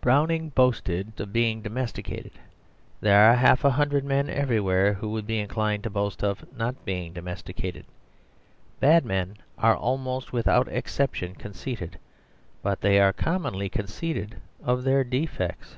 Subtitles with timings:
[0.00, 2.30] Browning boasted of being domesticated;
[3.00, 6.84] there are half a hundred men everywhere who would be inclined to boast of not
[6.84, 7.84] being domesticated.
[8.78, 11.98] Bad men are almost without exception conceited,
[12.62, 15.74] but they are commonly conceited of their defects.